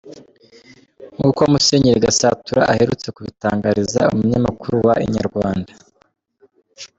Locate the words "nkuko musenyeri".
1.15-2.03